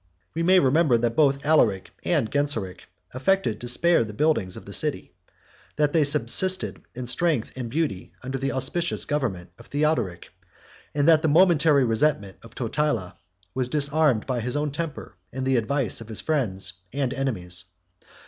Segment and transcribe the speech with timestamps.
[0.33, 4.73] We may remember, that both Alaric and Genseric affected to spare the buildings of the
[4.73, 5.13] city;
[5.75, 10.29] that they subsisted in strength and beauty under the auspicious government of Theodoric;
[10.95, 13.09] 23 and that the momentary resentment of Totila
[13.53, 17.65] 24 was disarmed by his own temper and the advice of his friends and enemies.